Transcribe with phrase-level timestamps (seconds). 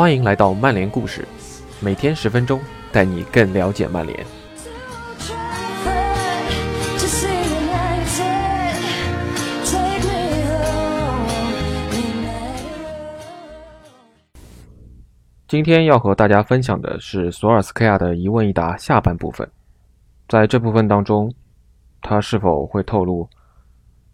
[0.00, 1.28] 欢迎来到曼联故事，
[1.78, 2.58] 每天十分钟，
[2.90, 4.18] 带你更了解曼联。
[15.46, 19.46] 今天要和大家分享的是索尔斯克亚的一问一答下半部分。
[20.30, 21.30] 在这部分当中，
[22.00, 23.28] 他是否会透露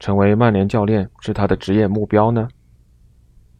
[0.01, 2.49] 成为曼联教练是他的职业目标呢？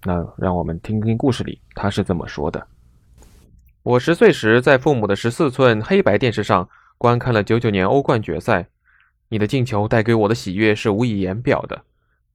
[0.07, 2.65] 那让我们听听故事里他是怎么说的。
[3.83, 8.69] 我十岁时在父母的十四寸黑白电视上观看了九九年欧冠决赛，
[9.29, 11.85] 你的进球带给我的喜悦是无以言表的。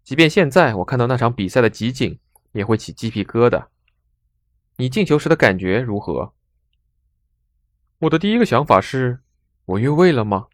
[0.04, 2.20] 即便现在我看到那场比赛的集锦，
[2.52, 3.68] 也会起鸡皮疙瘩。
[4.76, 6.34] 你进球时的感觉如何？
[8.00, 9.22] 我的第一个想法是，
[9.64, 10.48] 我越位了吗？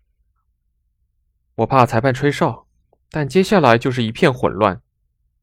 [1.55, 2.68] 我怕裁判吹哨，
[3.09, 4.81] 但接下来就是一片混乱，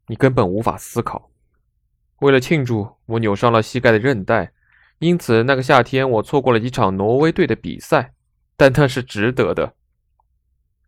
[0.06, 1.30] 你根本无法思考。
[2.20, 4.52] 为了庆祝，我扭伤了膝盖的韧带，
[4.98, 8.12] 因此那个夏天我错过了几场挪威队的比赛，
[8.56, 9.75] 但那是值得的。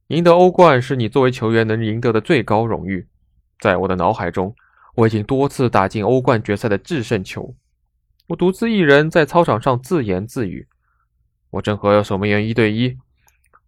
[0.08, 3.06] 赢得欧冠是你作为球员能赢得的最高荣誉，
[3.60, 4.54] 在我的脑海中，
[4.94, 7.54] 我已经多次打进欧冠决赛的制胜球。
[8.28, 10.66] 我独自一人在操场上自言自语
[11.50, 12.96] ：“我正和守门员一对一。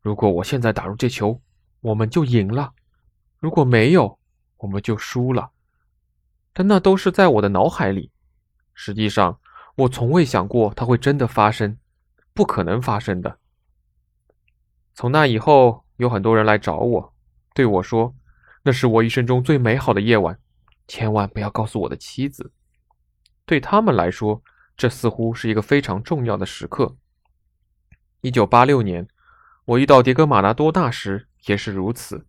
[0.00, 1.40] 如果我现在打入这球，
[1.80, 2.70] 我们就赢了；
[3.40, 4.18] 如果没有，
[4.58, 5.50] 我们就输了。”
[6.59, 8.11] 但那都是在我的脑海里。
[8.75, 9.39] 实际上，
[9.77, 11.78] 我从未想过它会真的发生，
[12.34, 13.39] 不可能发生的。
[14.92, 17.14] 从那以后，有很多人来找我，
[17.55, 18.12] 对我说
[18.64, 20.36] ：“那是我一生中最美好的夜晚，
[20.89, 22.51] 千万不要告诉我的妻子。”
[23.47, 24.42] 对他们来说，
[24.77, 26.97] 这似乎是一个非常重要的时刻。
[28.23, 29.06] 一九八六年，
[29.64, 32.27] 我遇到迭戈·马拉多纳时也是如此。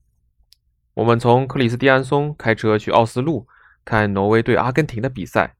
[0.93, 3.47] 我们从克里斯蒂安松开车去奥斯陆
[3.89, 5.55] 看挪威对阿根廷的比赛。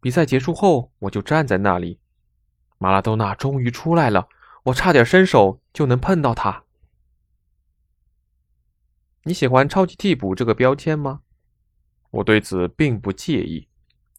[0.00, 1.98] 比赛结束后，我就站在那里。
[2.78, 4.28] 马拉多纳终于出来了，
[4.62, 6.62] 我差点伸手就能碰到他。
[9.24, 11.22] 你喜欢“超级替补”这个标签吗？
[12.12, 13.66] 我对此并不介意。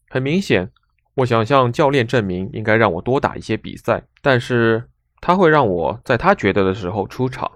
[0.10, 0.70] 很明显，
[1.14, 4.90] 我想向教练证明应该让我多打一些比赛，但是
[5.22, 7.50] 他会让我在他觉得的时候出场。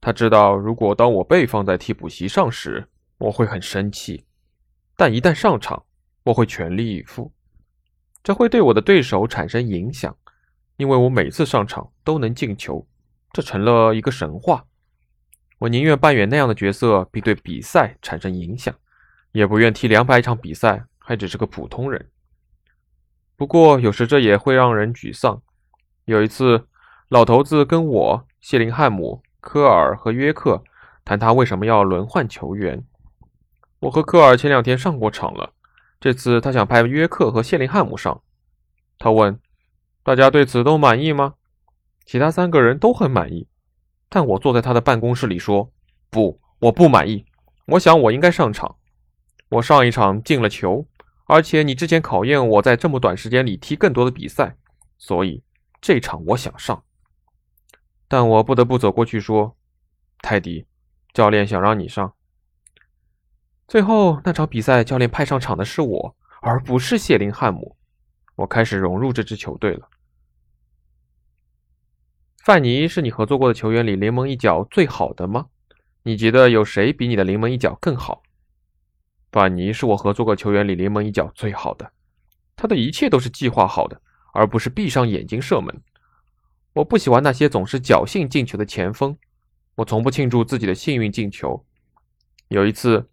[0.00, 2.88] 他知道，如果当我被放在替补席上时，
[3.18, 4.24] 我会很生气，
[4.96, 5.84] 但一旦上场，
[6.22, 7.32] 我会全力以赴。
[8.22, 10.16] 这会对我的对手产生影响，
[10.76, 12.86] 因为我每次上场都能进球，
[13.32, 14.64] 这成了一个神话。
[15.58, 18.74] 我宁愿扮演那样的角色，并对比赛产生影响，
[19.32, 20.84] 也不愿踢两百场比赛。
[21.06, 22.08] 还只是个普通人，
[23.36, 25.42] 不过有时这也会让人沮丧。
[26.06, 26.66] 有一次，
[27.10, 30.64] 老头子跟我、谢林汉姆、科尔和约克
[31.04, 32.82] 谈他为什么要轮换球员。
[33.84, 35.52] 我和科尔前两天上过场了，
[36.00, 38.22] 这次他想派约克和谢林汉姆上。
[38.98, 39.38] 他问
[40.02, 41.34] ：“大家对此都满意吗？”
[42.06, 43.46] 其他三个人都很满意，
[44.08, 45.70] 但我坐在他的办公室里说
[46.08, 47.26] ：“不，我不满意。
[47.66, 48.76] 我想我应该上场。
[49.50, 50.86] 我上一场进了球。”
[51.26, 54.56] 而且你之前考验我在这么短时间里踢更多的比赛，
[54.96, 55.42] 所以
[55.82, 56.82] 这场我想上。
[58.08, 59.56] 但我不得不走过去说
[60.20, 60.66] ：“泰迪，
[61.12, 62.14] 教练想让你上。”
[63.66, 67.76] 最后那场比赛，教练派上场的是我，而不是谢林汉姆。
[68.36, 69.88] 我开始融入这支球队了。
[72.44, 75.46] 范尼是你合作过的球员里临门一脚最好的吗？
[76.02, 78.22] 你觉得有谁比你的临门一脚更好？
[79.32, 81.90] 范尼是我合作过球员里临门一脚最好的，
[82.54, 84.00] 他的一切都是计划好的，
[84.34, 85.82] 而不是闭上眼睛射门。
[86.74, 89.16] 我不喜欢那些总是侥幸进球的前锋，
[89.76, 91.64] 我从不庆祝自己的幸运进球。
[92.48, 93.08] 有一次，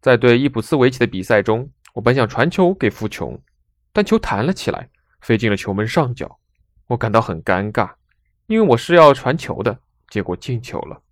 [0.00, 3.40] 在对伊普斯维奇的比赛中，我本想传球给富琼，
[3.92, 4.88] 但球弹了起来，
[5.20, 6.40] 飞进了球门上角，
[6.86, 7.92] 我感到很尴尬，
[8.46, 9.78] 因为我是要传球的，
[10.08, 11.02] 结果进球了。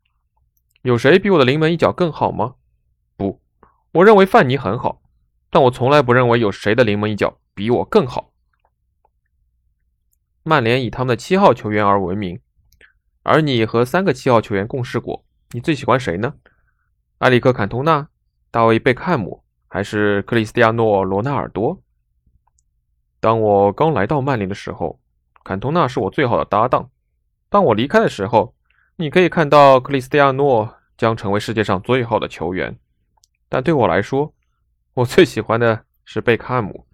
[0.83, 2.55] 有谁比我的临门一脚更好吗？
[3.17, 3.43] 不。
[3.93, 5.03] 我认为范尼很好，
[5.51, 8.33] 但我从来不认为有谁的临门一脚比我更好。
[10.45, 12.41] 曼联以他们的七号球员而闻名，
[13.23, 16.35] 而你和三个七号球员共事过，你最喜欢谁呢？
[17.19, 18.09] 埃里克·坎通纳、
[18.59, 21.81] 大卫·贝克汉姆，还是克里斯蒂亚诺·罗纳尔多？
[23.21, 24.99] 当我刚来到曼联的时候，
[25.45, 26.91] 坎通纳是我最好的搭档。
[27.49, 28.57] 当我离开的时候，
[28.97, 32.77] 你可以看到克里斯蒂亚诺将成为世界上最好的球员。
[33.49, 34.35] 但对我来说，
[34.95, 36.85] 我最喜欢的是贝克汉姆，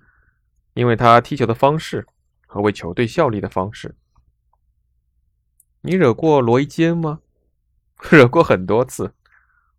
[0.74, 2.06] 因为他踢球的方式
[2.46, 3.96] 和为球队效力的方式。
[5.80, 7.20] 你惹过罗伊·基恩吗？
[8.10, 9.14] 惹过很多次。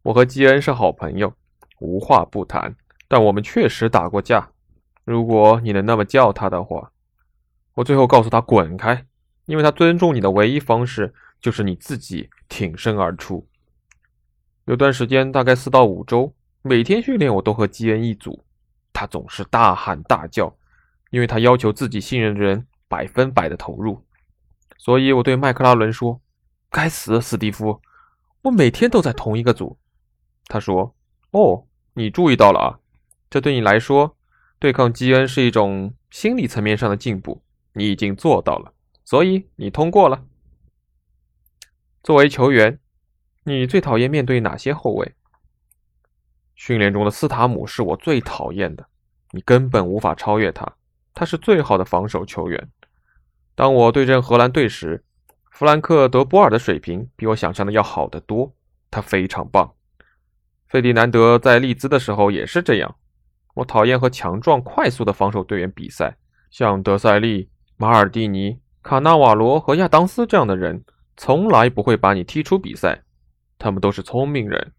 [0.01, 1.31] 我和基恩是好朋友，
[1.79, 2.75] 无话不谈。
[3.07, 4.49] 但我们确实打过架。
[5.03, 6.91] 如果你能那么叫他的话，
[7.75, 9.05] 我最后告诉他滚开，
[9.45, 13.47] 因为他尊重你的唯一方式就是你自己挺身而出。
[14.65, 16.33] 有段时间，大概四到五周，
[16.63, 18.43] 每天训练我都和基恩一组，
[18.91, 20.51] 他总是大喊大叫，
[21.11, 24.03] 因为他要求自己信任的人百分百的投入。
[24.79, 26.19] 所以我对麦克拉伦说
[26.71, 27.79] ：“该死，史蒂夫，
[28.41, 29.77] 我每天都在同一个组。”
[30.47, 30.93] 他说
[31.37, 32.67] ：“哦，你注意到了啊，
[33.29, 34.15] 这对你来说，
[34.57, 37.41] 对抗基恩是一种心理层面上的进步，
[37.73, 38.71] 你已经做到了，
[39.03, 40.23] 所以你通过了。
[42.01, 42.79] 作为球员。”
[43.47, 45.13] 你最讨厌面对哪些后卫？
[46.55, 48.87] 训练中的斯塔姆是我最讨厌的，
[49.29, 50.77] 你根本无法超越他，
[51.13, 52.71] 他是最好的防守球员。
[53.53, 55.03] 当我对阵荷兰队时，
[55.51, 58.51] 弗兰克·德波尔的水平比我想象的要好得多，
[58.89, 59.75] 他非常棒。
[60.67, 62.95] 费迪南德在利兹的时候也是这样。
[63.53, 66.17] 我讨厌和强壮、快速的防守队员比赛，
[66.51, 70.83] 像德塞利、马尔蒂尼、卡纳瓦罗和亚当斯这样的人，
[71.15, 73.01] 从来不会把你踢出比赛。
[73.57, 74.73] 他们都是聪明人，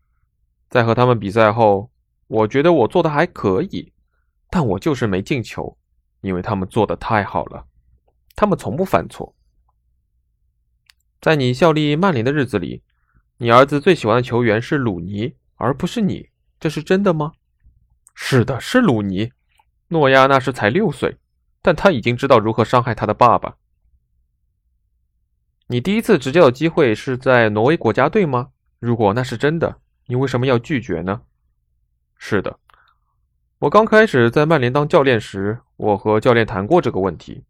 [0.68, 1.90] 在和他们比赛后，
[2.26, 3.90] 我觉得我做的还可以，
[4.50, 5.78] 但我就是没进球，
[6.20, 7.64] 因为他们做的太好了，
[8.34, 9.34] 他们从不犯错。
[11.22, 12.82] 在你效力曼联的日子里，
[13.38, 16.28] 你儿子最喜欢的球员是鲁尼，而不是你，
[16.60, 17.32] 这是真的吗？
[18.14, 19.32] 是的，是鲁尼。
[19.88, 21.16] 诺亚那时才六岁，
[21.62, 23.56] 但他已经知道如何伤害他的爸爸。
[25.68, 28.50] 你第一次执教的机会是在挪威国家队吗？
[28.78, 31.22] 如果那是真的，你为什么要拒绝呢？
[32.18, 32.58] 是的，
[33.58, 37.44] 我刚开始在曼联当教练时，我和教练谈过这个问题。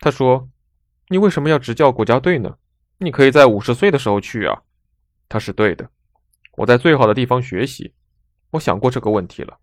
[0.00, 0.48] 他说
[1.08, 2.56] ：“你为什么要执教国家队呢？
[2.98, 4.62] 你可以在五十岁的时候去啊。”
[5.28, 5.88] 他是对的。
[6.58, 7.94] 我在最好的地方学习。
[8.52, 9.58] 我想过这个问题了。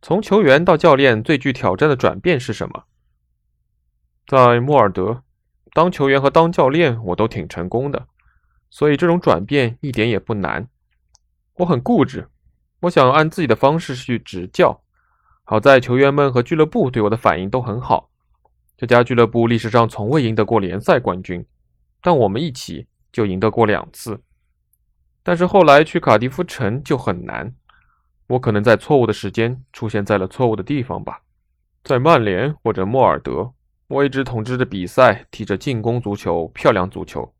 [0.00, 2.84] 从球员到教练，最具挑战的转变是什么？
[4.26, 5.22] 在莫尔德，
[5.72, 8.06] 当球员和当教练，我都挺成功的。
[8.70, 10.68] 所以这种转变一点也不难。
[11.54, 12.28] 我很固执，
[12.80, 14.82] 我想按自己的方式去执教。
[15.44, 18.10] 好在球员们和俱乐部对我的反应都很好。
[18.76, 21.46] 这家俱乐部历史上从未赢得过联赛冠军，
[22.02, 24.20] 但我们一起就赢得过两次。
[25.24, 27.52] 但是后来去卡迪夫城就很难。
[28.28, 31.22] 我可能在错误的时间出现在了错误的地方吧。
[31.82, 33.52] 在曼联或者莫尔德，
[33.88, 37.34] 我一直统治着比赛，踢着进攻足球，漂亮足球。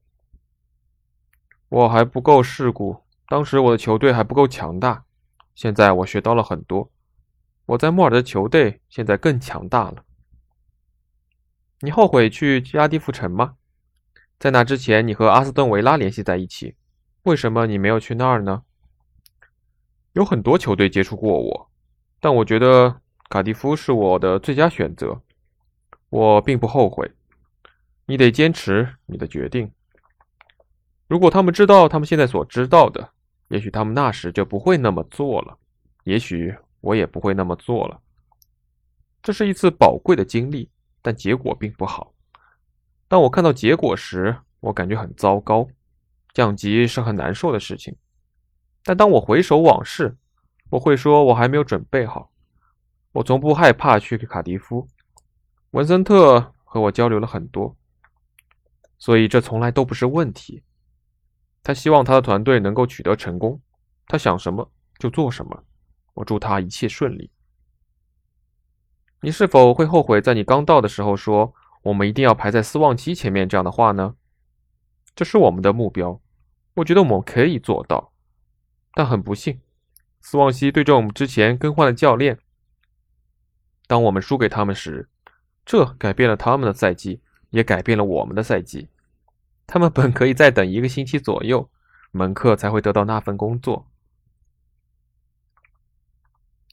[1.68, 5.04] 我还不够世故，当时我的球队还不够强大。
[5.54, 6.90] 现在我学到了很多。
[7.66, 10.04] 我在莫尔的球队现在更强大了。
[11.80, 13.56] 你后悔去加迪夫城吗？
[14.38, 16.74] 在那之前，你和阿斯顿维拉联系在一起，
[17.24, 18.62] 为什么你没有去那儿呢？
[20.12, 21.70] 有很多球队接触过我，
[22.20, 23.00] 但我觉得
[23.30, 25.20] 卡迪夫是我的最佳选择。
[26.10, 27.10] 我并不后悔。
[28.04, 29.72] 你得坚持你的决定。
[31.08, 33.10] 如果他们知道他们现在所知道的，
[33.48, 35.56] 也许他们那时就不会那么做了。
[36.04, 37.98] 也许我也不会那么做了。
[39.22, 40.68] 这是一次宝贵的经历，
[41.00, 42.12] 但结果并不好。
[43.08, 45.66] 当我看到结果时，我感觉很糟糕。
[46.34, 47.96] 降级是很难受的事情，
[48.82, 50.16] 但当我回首往事，
[50.68, 52.32] 我会说我还没有准备好。
[53.12, 54.88] 我从不害怕去卡迪夫。
[55.70, 57.76] 文森特和我交流了很多，
[58.98, 60.64] 所以这从来都不是问题。
[61.62, 63.60] 他希望他的团队能够取得成功，
[64.08, 65.64] 他想什么就做什么。
[66.14, 67.30] 我祝他一切顺利。
[69.20, 74.16] 你是否会后悔在你刚到的时候说“我们一定要排在斯旺西前面”这样的话呢？
[75.14, 76.20] 这是我们的目标，
[76.74, 78.12] 我觉得我们可以做到。
[78.92, 79.60] 但很不幸，
[80.20, 82.38] 斯旺西对阵我们之前更换了教练。
[83.86, 85.08] 当我们输给他们时，
[85.64, 88.88] 这改变了他们的赛季，也改变了我们的赛季。
[89.66, 91.70] 他们本可以再等一个星期左右，
[92.12, 93.86] 门克才会得到那份工作。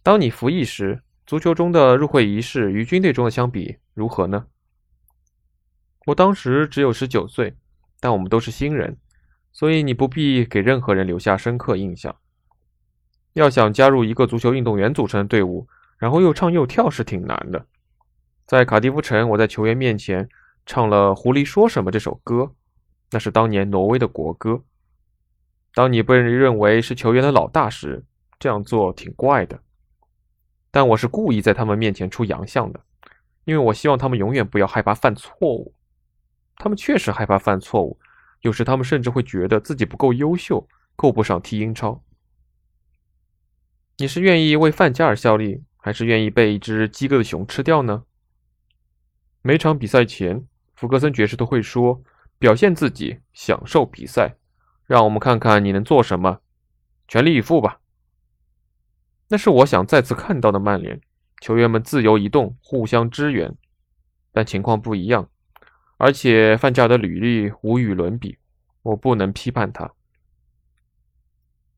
[0.04, 4.48] 当你服役时，足球中的入会仪式与军队中的相比如何呢？
[6.08, 7.56] 我当时只有十九岁，
[8.00, 8.98] 但我们都是新人，
[9.52, 12.16] 所以你不必给任何人留下深刻印象。
[13.34, 15.68] 要想加入一个足球运动员组成的队伍，
[15.98, 17.66] 然后又唱又跳是挺难的。
[18.46, 20.28] 在卡迪夫城，我在球员面前
[20.66, 22.52] 唱了《狐狸说什么》这首歌。
[23.14, 24.64] 那是当年挪威的国歌。
[25.74, 28.04] 当你被认为是球员的老大时，
[28.40, 29.60] 这样做挺怪的。
[30.72, 32.80] 但我是故意在他们面前出洋相的，
[33.44, 35.74] 因为我希望他们永远不要害怕犯错误。
[36.56, 38.00] 他们确实害怕犯错误，
[38.42, 42.04] 有时他们甚至会觉得自己不够优秀，够不上踢英超。
[43.98, 48.04] 你是愿意为范加尔效力，还是愿意被一只饥饿的熊吃掉呢？
[49.44, 52.02] 每场比赛前，福格森爵士都会说
[52.40, 54.36] ：“表现自己，享受比赛，
[54.86, 56.42] 让我们看看你能做什么，
[57.08, 57.80] 全力以赴吧。”
[59.30, 61.00] 那是我想再次看到的曼联
[61.40, 63.56] 球员们自由移动，互相支援。
[64.32, 65.30] 但情况不一样，
[66.04, 68.40] 而且范加尔的履历无与伦比，
[68.82, 69.92] 我不能批判他。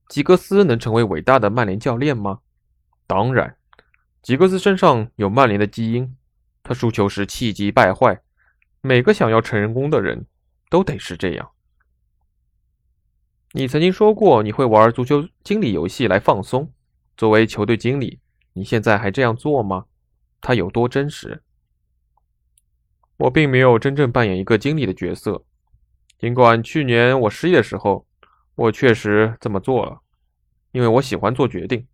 [0.08, 2.40] 吉格斯能成为伟大的曼联教练吗？
[3.06, 3.58] 当然，
[4.22, 6.16] 吉格斯身上有曼联的基因，
[6.64, 8.22] 他输球时气急败坏，
[8.80, 10.26] 每个想要成功的人
[10.70, 11.52] 都得是这样。
[13.52, 16.72] 你曾经说过你会玩足球经理游戏来放松，
[17.18, 18.22] 作为球队经理，
[18.54, 19.88] 你现在还这样做吗？
[20.40, 21.44] 他有多真实？
[23.18, 25.44] 我并没有真正扮演一个经理的角色，
[26.18, 28.06] 尽管去年我失业的时候，
[28.56, 30.00] 我确实这么做了，
[30.72, 31.86] 因为我喜欢做决定。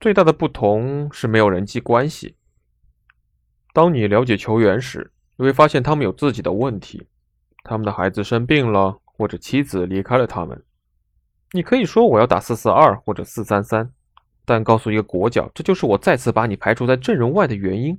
[0.00, 2.36] 最大的不同是没有人际关系。
[3.72, 7.06] 当你了解球员时，你会发现他们有自己的问题，
[7.64, 10.64] 他们的孩子生病了，或者妻子离开了他们。
[11.52, 13.90] 你可以说我要打四四二或者四三三，
[14.44, 17.98] 但告诉一个国脚这就是我再次把你排除在阵容外的原因。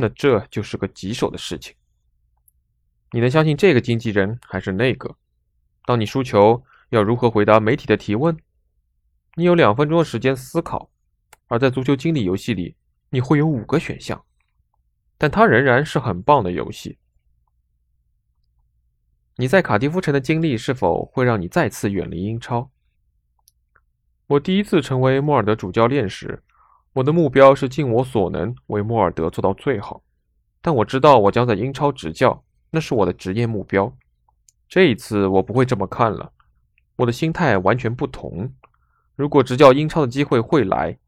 [0.00, 1.74] 那这就是个棘手的事情。
[3.10, 5.16] 你能相信这个经纪人还是那个？
[5.84, 8.36] 当你输球，要如何回答媒体的提问？
[9.34, 10.88] 你有两分钟的时间思考，
[11.48, 12.76] 而在足球经理游戏里，
[13.10, 14.24] 你会有五个选项，
[15.16, 16.98] 但它仍然是很棒的游戏。
[19.36, 22.70] 你在卡迪夫城的经历是否会让你再次远离英超？
[24.28, 26.42] 我第一次成为莫尔德主教练时。
[26.98, 30.02] 我的目标是尽我所能为莫尔德做到最好，
[30.60, 33.96] 但我知道我将在英超执教，那是我的职业目标。
[34.68, 36.32] 这一次我不会这么看了，
[36.96, 38.52] 我的心态完全不同。
[39.14, 40.98] 如果执教英超的机会会来，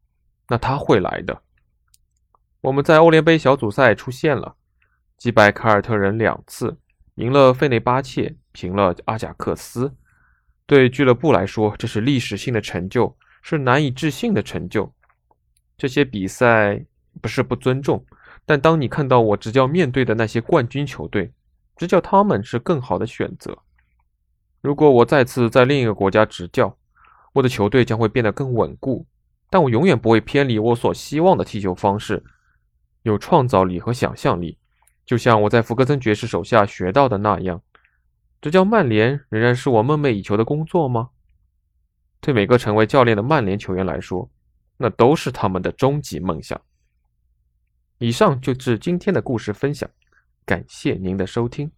[0.47, 1.41] 那他会来的。
[2.61, 4.55] 我们在欧联杯小组赛出现了，
[5.17, 6.77] 击败凯尔特人两次，
[7.15, 9.93] 赢了费内巴切，平了阿贾克斯。
[10.65, 14.93] 对俱乐部来说，这是历史性的成就，是难以置信的成就。
[15.81, 16.79] 这些比赛
[17.21, 18.05] 不是不尊重，
[18.45, 21.33] 但当你看到我执教面对的那些冠军球队，
[21.75, 23.57] 执教他们是更好的选择。
[24.61, 26.77] 如果我再次在另一个国家执教，
[27.33, 29.07] 我的球队将会变得更稳固，
[29.49, 32.23] 但我永远不会偏离我所希望的踢球方式，
[33.01, 34.59] 有创造力和想象力，
[35.03, 37.59] 就像我在福格森爵士手下学到的那样。
[38.39, 41.09] 执教曼联仍然是我梦寐以求的工作吗？
[42.19, 44.29] 对每个成为教练的曼联球员来说。
[44.81, 46.59] 那都是他们的终极梦想。
[47.99, 49.87] 以上就是今天的故事分享，
[50.43, 51.71] 感谢您的收听。